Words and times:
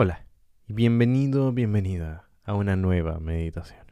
Hola 0.00 0.26
y 0.68 0.74
bienvenido, 0.74 1.50
bienvenida 1.50 2.30
a 2.44 2.54
una 2.54 2.76
nueva 2.76 3.18
meditación. 3.18 3.84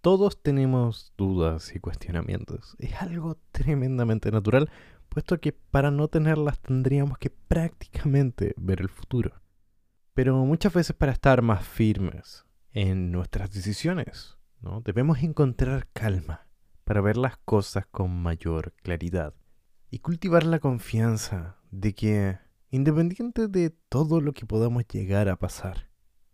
Todos 0.00 0.42
tenemos 0.42 1.12
dudas 1.18 1.76
y 1.76 1.80
cuestionamientos. 1.80 2.74
Es 2.78 2.94
algo 3.02 3.36
tremendamente 3.52 4.30
natural, 4.30 4.70
puesto 5.10 5.38
que 5.38 5.52
para 5.52 5.90
no 5.90 6.08
tenerlas 6.08 6.58
tendríamos 6.60 7.18
que 7.18 7.28
prácticamente 7.28 8.54
ver 8.56 8.80
el 8.80 8.88
futuro. 8.88 9.34
Pero 10.14 10.42
muchas 10.46 10.72
veces 10.72 10.96
para 10.96 11.12
estar 11.12 11.42
más 11.42 11.68
firmes 11.68 12.46
en 12.70 13.12
nuestras 13.12 13.52
decisiones, 13.52 14.38
¿no? 14.62 14.80
debemos 14.80 15.22
encontrar 15.22 15.88
calma 15.92 16.46
para 16.84 17.02
ver 17.02 17.18
las 17.18 17.36
cosas 17.36 17.84
con 17.84 18.22
mayor 18.22 18.72
claridad 18.82 19.34
y 19.90 19.98
cultivar 19.98 20.44
la 20.44 20.58
confianza 20.58 21.58
de 21.70 21.94
que 21.94 22.38
Independiente 22.74 23.48
de 23.48 23.68
todo 23.90 24.22
lo 24.22 24.32
que 24.32 24.46
podamos 24.46 24.88
llegar 24.88 25.28
a 25.28 25.36
pasar, 25.36 25.90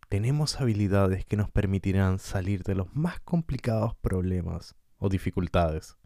tenemos 0.09 0.61
habilidades 0.61 1.25
que 1.25 1.37
nos 1.37 1.51
permitirán 1.51 2.21
salir 2.21 2.63
de 2.63 2.77
los 2.77 2.95
más 2.95 3.19
complicados 3.19 3.97
problemas 3.97 4.77
o 4.99 5.09
dificultades. 5.09 5.97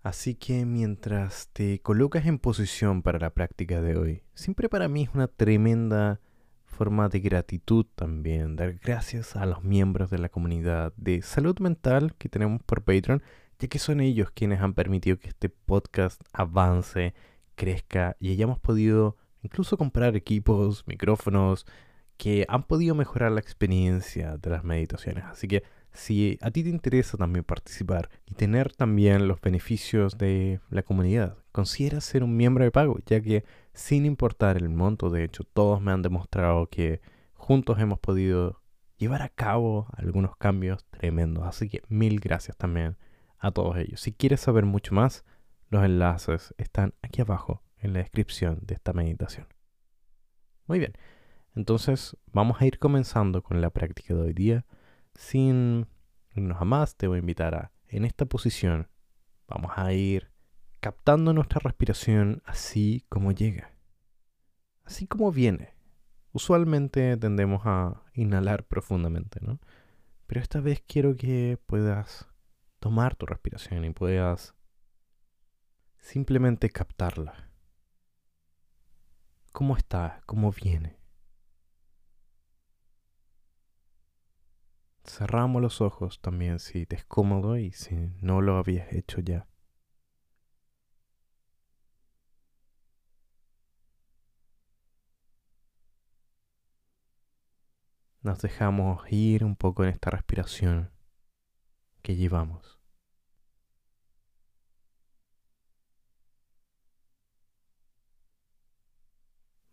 Así 0.00 0.36
que 0.36 0.64
mientras 0.64 1.50
te 1.52 1.82
colocas 1.82 2.24
en 2.24 2.38
posición 2.38 3.02
para 3.02 3.18
la 3.18 3.28
práctica 3.28 3.82
de 3.82 3.98
hoy, 3.98 4.22
siempre 4.32 4.70
para 4.70 4.88
mí 4.88 5.02
es 5.02 5.10
una 5.12 5.28
tremenda 5.28 6.18
forma 6.64 7.10
de 7.10 7.20
gratitud 7.20 7.84
también, 7.94 8.56
dar 8.56 8.78
gracias 8.82 9.36
a 9.36 9.44
los 9.44 9.62
miembros 9.64 10.08
de 10.08 10.16
la 10.16 10.30
comunidad 10.30 10.94
de 10.96 11.20
salud 11.20 11.58
mental 11.58 12.14
que 12.16 12.30
tenemos 12.30 12.62
por 12.62 12.84
Patreon, 12.84 13.22
ya 13.58 13.68
que 13.68 13.78
son 13.78 14.00
ellos 14.00 14.30
quienes 14.30 14.62
han 14.62 14.72
permitido 14.72 15.18
que 15.18 15.28
este 15.28 15.50
podcast 15.50 16.22
avance, 16.32 17.12
crezca 17.54 18.16
y 18.18 18.32
hayamos 18.32 18.58
podido 18.58 19.18
incluso 19.44 19.76
comprar 19.76 20.16
equipos, 20.16 20.84
micrófonos 20.86 21.66
que 22.16 22.46
han 22.48 22.64
podido 22.64 22.94
mejorar 22.94 23.32
la 23.32 23.40
experiencia 23.40 24.36
de 24.38 24.50
las 24.50 24.64
meditaciones. 24.64 25.24
Así 25.24 25.48
que 25.48 25.62
si 25.92 26.38
a 26.42 26.50
ti 26.50 26.62
te 26.62 26.70
interesa 26.70 27.16
también 27.16 27.44
participar 27.44 28.08
y 28.26 28.34
tener 28.34 28.72
también 28.74 29.28
los 29.28 29.40
beneficios 29.40 30.18
de 30.18 30.60
la 30.70 30.82
comunidad, 30.82 31.36
considera 31.52 32.00
ser 32.00 32.24
un 32.24 32.36
miembro 32.36 32.64
de 32.64 32.70
pago, 32.70 32.98
ya 33.06 33.20
que 33.20 33.44
sin 33.72 34.06
importar 34.06 34.56
el 34.56 34.68
monto, 34.68 35.10
de 35.10 35.24
hecho, 35.24 35.44
todos 35.44 35.80
me 35.80 35.92
han 35.92 36.02
demostrado 36.02 36.68
que 36.68 37.00
juntos 37.34 37.78
hemos 37.78 37.98
podido 37.98 38.60
llevar 38.96 39.22
a 39.22 39.28
cabo 39.28 39.86
algunos 39.96 40.36
cambios 40.36 40.84
tremendos. 40.90 41.44
Así 41.44 41.68
que 41.68 41.82
mil 41.88 42.20
gracias 42.20 42.56
también 42.56 42.96
a 43.38 43.50
todos 43.50 43.76
ellos. 43.76 44.00
Si 44.00 44.12
quieres 44.12 44.40
saber 44.40 44.64
mucho 44.64 44.94
más, 44.94 45.24
los 45.68 45.84
enlaces 45.84 46.54
están 46.58 46.94
aquí 47.02 47.20
abajo 47.20 47.62
en 47.84 47.92
la 47.92 48.00
descripción 48.00 48.60
de 48.62 48.74
esta 48.74 48.92
meditación. 48.92 49.46
Muy 50.66 50.78
bien, 50.78 50.94
entonces 51.54 52.16
vamos 52.32 52.60
a 52.60 52.66
ir 52.66 52.78
comenzando 52.78 53.42
con 53.42 53.60
la 53.60 53.70
práctica 53.70 54.14
de 54.14 54.20
hoy 54.22 54.32
día. 54.32 54.66
Sin 55.14 55.86
irnos 56.34 56.60
a 56.60 56.64
más, 56.64 56.96
te 56.96 57.06
voy 57.06 57.16
a 57.16 57.20
invitar 57.20 57.54
a, 57.54 57.72
en 57.88 58.04
esta 58.04 58.24
posición, 58.24 58.88
vamos 59.46 59.72
a 59.76 59.92
ir 59.92 60.32
captando 60.80 61.32
nuestra 61.32 61.60
respiración 61.60 62.42
así 62.46 63.04
como 63.08 63.32
llega, 63.32 63.72
así 64.84 65.06
como 65.06 65.30
viene. 65.30 65.74
Usualmente 66.32 67.16
tendemos 67.18 67.62
a 67.64 68.02
inhalar 68.14 68.64
profundamente, 68.64 69.40
¿no? 69.42 69.60
Pero 70.26 70.40
esta 70.40 70.60
vez 70.60 70.82
quiero 70.86 71.14
que 71.16 71.58
puedas 71.66 72.28
tomar 72.80 73.14
tu 73.14 73.26
respiración 73.26 73.84
y 73.84 73.90
puedas 73.90 74.54
simplemente 75.98 76.70
captarla 76.70 77.53
cómo 79.54 79.76
está, 79.76 80.20
cómo 80.26 80.50
viene. 80.50 80.98
Cerramos 85.04 85.62
los 85.62 85.80
ojos 85.80 86.20
también 86.20 86.58
si 86.58 86.86
te 86.86 86.96
es 86.96 87.04
cómodo 87.04 87.56
y 87.56 87.70
si 87.70 87.94
no 88.20 88.40
lo 88.40 88.56
habías 88.56 88.92
hecho 88.92 89.20
ya. 89.20 89.46
Nos 98.22 98.40
dejamos 98.40 99.04
ir 99.12 99.44
un 99.44 99.54
poco 99.54 99.84
en 99.84 99.90
esta 99.90 100.10
respiración 100.10 100.90
que 102.02 102.16
llevamos. 102.16 102.80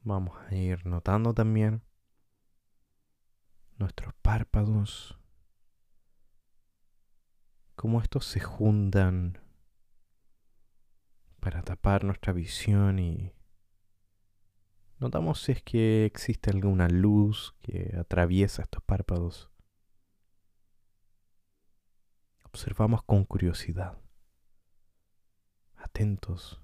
Vamos 0.04 0.36
a 0.50 0.56
ir 0.56 0.84
notando 0.88 1.32
también 1.32 1.84
nuestros 3.78 4.16
párpados, 4.16 5.20
cómo 7.76 8.02
estos 8.02 8.26
se 8.26 8.40
juntan 8.40 9.40
para 11.40 11.62
tapar 11.62 12.04
nuestra 12.04 12.34
visión 12.34 12.98
y 12.98 13.32
notamos 14.98 15.44
si 15.44 15.52
es 15.52 15.62
que 15.62 16.06
existe 16.06 16.50
alguna 16.50 16.88
luz 16.88 17.56
que 17.62 17.96
atraviesa 17.96 18.64
estos 18.64 18.82
párpados. 18.82 19.52
Observamos 22.44 23.04
con 23.04 23.24
curiosidad, 23.24 24.00
atentos 25.76 26.60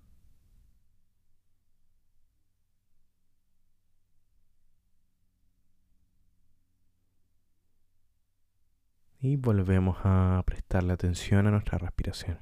Y 9.19 9.35
volvemos 9.35 9.97
a 10.03 10.43
prestarle 10.45 10.93
atención 10.93 11.47
a 11.47 11.51
nuestra 11.51 11.79
respiración. 11.79 12.39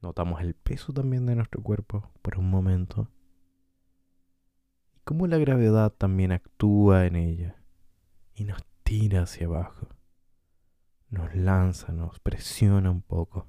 Notamos 0.00 0.40
el 0.40 0.54
peso 0.54 0.92
también 0.92 1.26
de 1.26 1.34
nuestro 1.34 1.60
cuerpo 1.62 2.12
por 2.22 2.38
un 2.38 2.48
momento. 2.48 3.10
Y 4.94 5.00
cómo 5.00 5.26
la 5.26 5.38
gravedad 5.38 5.90
también 5.90 6.30
actúa 6.30 7.06
en 7.06 7.16
ella. 7.16 7.56
Y 8.34 8.44
nos 8.44 8.64
tira 8.84 9.22
hacia 9.22 9.48
abajo. 9.48 9.88
Nos 11.10 11.34
lanza, 11.34 11.92
nos 11.92 12.20
presiona 12.20 12.90
un 12.92 13.02
poco. 13.02 13.48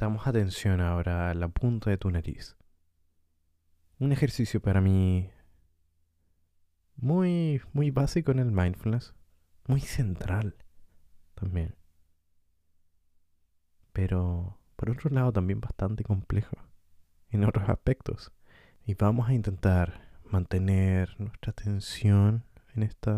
Prestamos 0.00 0.26
atención 0.26 0.80
ahora 0.80 1.28
a 1.28 1.34
la 1.34 1.48
punta 1.48 1.90
de 1.90 1.98
tu 1.98 2.10
nariz. 2.10 2.56
Un 3.98 4.12
ejercicio 4.12 4.58
para 4.62 4.80
mí 4.80 5.30
muy, 6.96 7.60
muy 7.74 7.90
básico 7.90 8.32
en 8.32 8.38
el 8.38 8.50
mindfulness, 8.50 9.12
muy 9.66 9.82
central 9.82 10.56
también. 11.34 11.76
Pero 13.92 14.58
por 14.74 14.88
otro 14.88 15.10
lado 15.10 15.34
también 15.34 15.60
bastante 15.60 16.02
complejo 16.02 16.56
en 17.28 17.44
otros 17.44 17.68
aspectos. 17.68 18.32
Y 18.86 18.94
vamos 18.94 19.28
a 19.28 19.34
intentar 19.34 20.18
mantener 20.24 21.14
nuestra 21.20 21.50
atención 21.50 22.46
en 22.74 22.84
este 22.84 23.10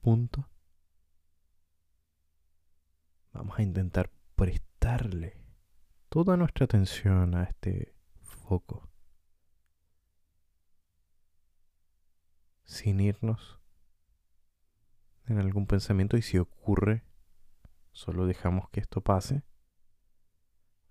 punto. 0.00 0.48
Vamos 3.34 3.58
a 3.58 3.62
intentar 3.62 4.10
prestarle 4.36 5.39
toda 6.10 6.36
nuestra 6.36 6.64
atención 6.64 7.36
a 7.36 7.44
este 7.44 7.94
foco, 8.20 8.90
sin 12.64 13.00
irnos 13.00 13.60
en 15.26 15.38
algún 15.38 15.68
pensamiento 15.68 16.16
y 16.16 16.22
si 16.22 16.38
ocurre, 16.38 17.04
solo 17.92 18.26
dejamos 18.26 18.68
que 18.70 18.80
esto 18.80 19.00
pase, 19.00 19.44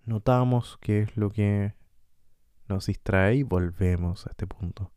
notamos 0.05 0.77
qué 0.79 1.01
es 1.01 1.17
lo 1.17 1.31
que 1.31 1.75
nos 2.69 2.85
distrae 2.85 3.35
y 3.35 3.43
volvemos 3.43 4.25
a 4.25 4.29
este 4.29 4.47
punto. 4.47 4.93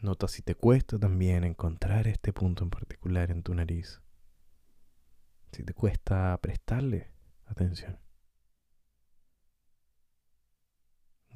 Nota 0.00 0.26
si 0.26 0.40
te 0.40 0.54
cuesta 0.54 0.98
también 0.98 1.44
encontrar 1.44 2.08
este 2.08 2.32
punto 2.32 2.64
en 2.64 2.70
particular 2.70 3.30
en 3.30 3.42
tu 3.42 3.52
nariz 3.52 4.00
si 5.52 5.62
te 5.64 5.74
cuesta 5.74 6.36
prestarle 6.40 7.10
atención. 7.46 7.98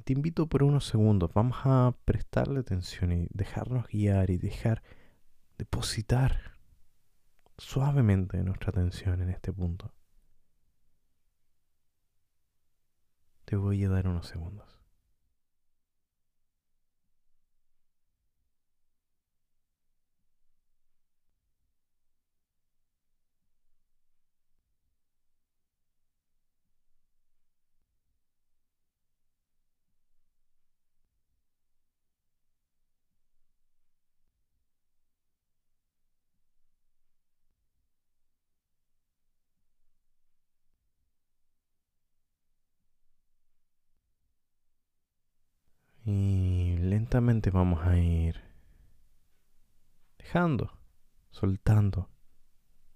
Te 0.03 0.11
invito 0.11 0.47
por 0.47 0.63
unos 0.63 0.85
segundos, 0.85 1.33
vamos 1.33 1.59
a 1.63 1.95
prestarle 2.03 2.59
atención 2.59 3.13
y 3.13 3.27
dejarnos 3.31 3.87
guiar 3.87 4.31
y 4.31 4.37
dejar 4.37 4.83
depositar 5.57 6.57
suavemente 7.57 8.43
nuestra 8.43 8.71
atención 8.71 9.21
en 9.21 9.29
este 9.29 9.53
punto. 9.53 9.93
Te 13.45 13.55
voy 13.55 13.83
a 13.85 13.89
dar 13.89 14.09
unos 14.09 14.27
segundos. 14.27 14.82
Lentamente 46.05 47.49
vamos 47.49 47.85
a 47.85 47.97
ir 47.97 48.41
dejando, 50.17 50.71
soltando 51.31 52.09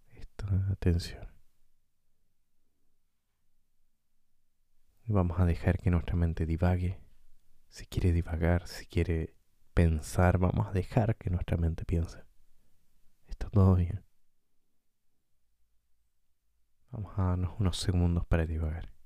esta 0.10 0.76
tensión. 0.80 1.28
Y 5.06 5.14
vamos 5.14 5.40
a 5.40 5.46
dejar 5.46 5.78
que 5.78 5.90
nuestra 5.90 6.16
mente 6.16 6.46
divague. 6.46 7.00
Si 7.70 7.86
quiere 7.86 8.12
divagar, 8.12 8.68
si 8.68 8.86
quiere 8.86 9.36
pensar, 9.74 10.38
vamos 10.38 10.68
a 10.68 10.72
dejar 10.72 11.16
que 11.16 11.30
nuestra 11.30 11.56
mente 11.56 11.86
piense. 11.86 12.24
Está 13.28 13.50
todo 13.50 13.76
bien. 13.76 14.04
Vamos 16.92 17.18
a 17.18 17.24
darnos 17.24 17.60
unos 17.60 17.78
segundos 17.78 18.26
para 18.26 18.46
divagar. 18.46 18.97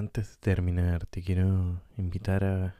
Antes 0.00 0.30
de 0.30 0.36
terminar, 0.38 1.04
te 1.04 1.22
quiero 1.22 1.82
invitar 1.98 2.42
a 2.42 2.74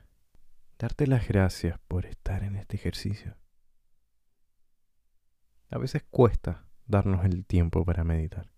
darte 0.79 1.07
las 1.07 1.29
gracias 1.29 1.79
por 1.87 2.07
estar 2.07 2.43
en 2.43 2.57
este 2.57 2.77
ejercicio. 2.77 3.37
A 5.69 5.77
veces 5.77 6.03
cuesta 6.11 6.65
darnos 6.87 7.27
el 7.27 7.45
tiempo 7.45 7.85
para 7.85 8.05
meditar. 8.05 8.51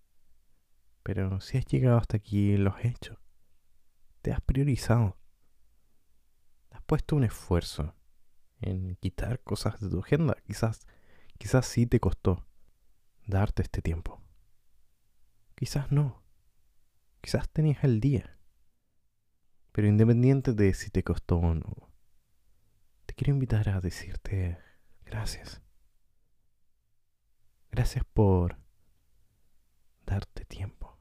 Pero 1.03 1.41
si 1.41 1.57
has 1.57 1.65
llegado 1.65 1.97
hasta 1.97 2.15
aquí, 2.15 2.55
lo 2.55 2.73
has 2.73 2.85
hecho. 2.85 3.19
Te 4.21 4.31
has 4.31 4.39
priorizado. 4.39 5.17
Has 6.71 6.81
puesto 6.83 7.17
un 7.17 7.25
esfuerzo 7.25 7.93
en 8.61 8.95
quitar 8.95 9.41
cosas 9.41 9.81
de 9.81 9.89
tu 9.89 9.99
agenda. 9.99 10.37
Quizás, 10.47 10.87
quizás 11.37 11.65
sí 11.65 11.85
te 11.85 11.99
costó 11.99 12.45
darte 13.27 13.61
este 13.61 13.81
tiempo. 13.81 14.21
Quizás 15.53 15.91
no. 15.91 16.23
Quizás 17.19 17.49
tenías 17.49 17.83
el 17.83 17.99
día. 17.99 18.33
Pero 19.73 19.87
independiente 19.87 20.53
de 20.53 20.73
si 20.75 20.91
te 20.91 21.03
costó 21.03 21.37
o 21.37 21.55
no, 21.55 21.91
te 23.07 23.15
quiero 23.15 23.33
invitar 23.33 23.69
a 23.69 23.81
decirte 23.81 24.59
gracias. 25.03 25.61
Gracias 27.71 28.05
por 28.13 28.57
darte 30.05 30.45
tiempo. 30.45 30.99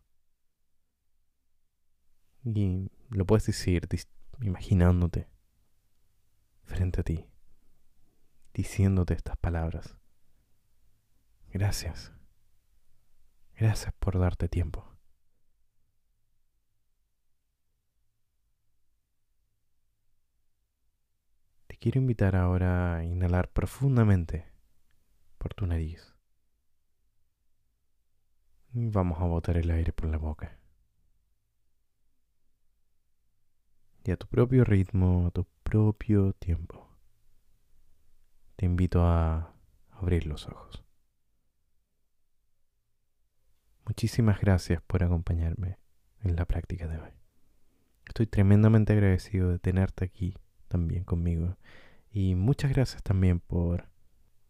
Y 2.45 2.91
lo 3.11 3.27
puedes 3.27 3.47
decir 3.47 3.87
imaginándote 4.41 5.29
frente 6.65 7.03
a 7.03 7.05
ti, 7.05 7.27
diciéndote 8.55 9.13
estas 9.13 9.37
palabras. 9.37 9.99
Gracias. 11.49 12.13
Gracias 13.55 13.93
por 13.99 14.19
darte 14.19 14.49
tiempo. 14.49 14.92
Quiero 21.83 21.99
invitar 21.99 22.37
ahora 22.37 22.99
a 22.99 23.05
inhalar 23.05 23.51
profundamente 23.51 24.47
por 25.37 25.53
tu 25.53 25.67
nariz. 25.67 26.15
Y 28.73 28.89
vamos 28.89 29.21
a 29.21 29.25
botar 29.25 29.57
el 29.57 29.69
aire 29.69 29.93
por 29.93 30.09
la 30.09 30.17
boca. 30.17 30.57
Y 34.05 34.13
a 34.13 34.17
tu 34.17 34.29
propio 34.29 34.63
ritmo, 34.63 35.27
a 35.27 35.31
tu 35.33 35.45
propio 35.65 36.35
tiempo, 36.35 36.89
te 38.55 38.67
invito 38.67 39.05
a 39.05 39.53
abrir 39.91 40.29
los 40.29 40.47
ojos. 40.47 40.85
Muchísimas 43.87 44.41
gracias 44.41 44.81
por 44.83 45.03
acompañarme 45.03 45.81
en 46.23 46.37
la 46.37 46.45
práctica 46.45 46.87
de 46.87 46.99
hoy. 46.99 47.11
Estoy 48.07 48.29
tremendamente 48.29 48.93
agradecido 48.93 49.49
de 49.49 49.59
tenerte 49.59 50.05
aquí 50.05 50.37
también 50.73 51.05
conmigo. 51.05 51.57
Y 52.11 52.35
muchas 52.35 52.73
gracias 52.73 53.03
también 53.03 53.41
por 53.41 53.89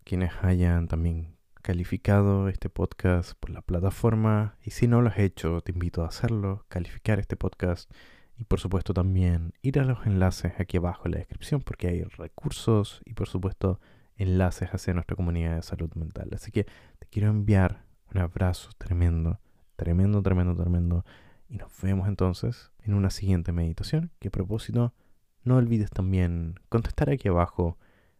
quienes 0.05 0.33
hayan 0.43 0.89
también 0.89 1.37
calificado 1.63 2.49
este 2.49 2.71
podcast 2.71 3.33
por 3.39 3.51
la 3.51 3.63
plataforma. 3.63 4.57
Y 4.65 4.71
si 4.71 4.87
no 4.87 5.03
lo 5.03 5.09
has 5.09 5.19
hecho, 5.19 5.61
te 5.61 5.73
invito 5.73 6.05
a 6.05 6.09
hacerlo, 6.09 6.65
calificar 6.69 7.19
este 7.19 7.37
podcast 7.37 7.91
y 8.37 8.45
por 8.45 8.61
supuesto 8.61 8.95
también 8.95 9.53
ir 9.63 9.79
a 9.79 9.85
los 9.85 10.07
enlaces 10.07 10.53
aquí 10.59 10.77
abajo 10.77 11.03
en 11.07 11.13
la 11.13 11.19
descripción 11.19 11.61
porque 11.61 11.89
hay 11.89 12.03
recursos 12.05 13.03
y 13.05 13.15
por 13.15 13.29
supuesto 13.29 13.81
enlaces 14.17 14.71
hacia 14.71 14.95
nuestra 14.95 15.17
comunidad 15.17 15.57
de 15.57 15.63
salud 15.63 15.93
mental. 15.95 16.31
Así 16.35 16.51
que 16.51 16.65
te 16.65 17.07
quiero 17.11 17.31
enviar 17.31 17.85
un 18.15 18.21
abrazo 18.21 18.71
tremendo, 18.79 19.41
tremendo, 19.77 20.23
tremendo, 20.23 20.55
tremendo. 20.55 21.05
Y 21.49 21.57
nos 21.57 21.71
vemos 21.83 22.09
entonces 22.09 22.73
en 22.85 22.95
una 22.95 23.11
siguiente 23.11 23.53
meditación 23.53 24.11
que 24.19 24.29
a 24.29 24.31
propósito 24.31 24.95
no 25.45 25.57
olvides 25.57 25.91
también 25.91 26.55
contestar 26.69 27.11
aquí 27.11 27.29
abajo 27.29 27.79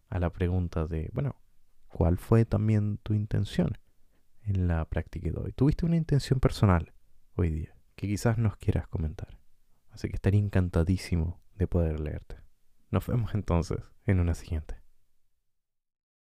a 0.09 0.19
la 0.19 0.31
pregunta 0.31 0.87
de, 0.87 1.11
bueno, 1.13 1.37
¿cuál 1.89 2.19
fue 2.19 2.45
también 2.45 2.99
tu 2.99 3.15
intención 3.15 3.79
en 4.43 4.69
la 4.69 4.85
práctica 4.85 5.31
de 5.31 5.39
hoy? 5.39 5.53
¿Tuviste 5.53 5.87
una 5.87 5.97
intención 5.97 6.41
personal 6.41 6.93
hoy 7.37 7.51
día 7.51 7.75
que 7.95 8.07
quizás 8.07 8.39
nos 8.39 8.57
quieras 8.57 8.89
comentar? 8.89 9.39
Así 9.91 10.09
que 10.09 10.17
estaría 10.17 10.41
encantadísimo 10.41 11.41
de 11.55 11.67
poder 11.67 12.01
leerte. 12.01 12.37
Nos 12.91 13.07
vemos 13.07 13.35
entonces 13.35 13.79
en 14.07 14.21
una 14.21 14.35
siguiente. 14.35 14.82